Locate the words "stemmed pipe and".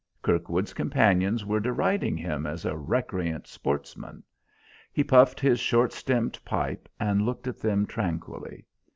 5.93-7.21